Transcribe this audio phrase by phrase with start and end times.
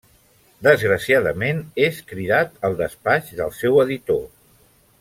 [0.67, 4.27] Desgraciadament és cridat al despatx del seu editor.